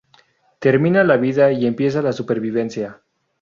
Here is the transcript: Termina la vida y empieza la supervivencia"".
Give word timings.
Termina 0.59 1.03
la 1.03 1.15
vida 1.17 1.51
y 1.51 1.67
empieza 1.67 2.01
la 2.01 2.11
supervivencia"". 2.11 3.03